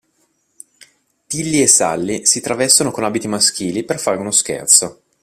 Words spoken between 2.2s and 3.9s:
si travestono con abiti maschili